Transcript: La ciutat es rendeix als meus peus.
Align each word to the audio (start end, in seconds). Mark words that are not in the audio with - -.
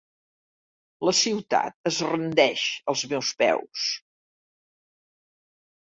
La 1.09 1.13
ciutat 1.17 1.77
es 1.91 2.01
rendeix 2.07 2.65
als 2.95 3.07
meus 3.13 3.33
peus. 3.43 3.87